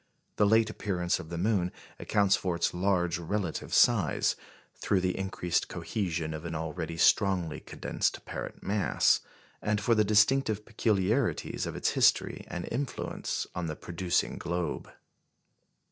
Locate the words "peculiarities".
10.65-11.67